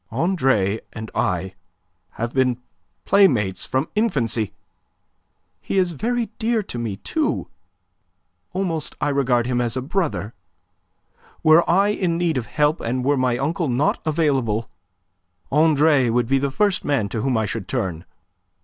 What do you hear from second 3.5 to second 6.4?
from infancy. He is very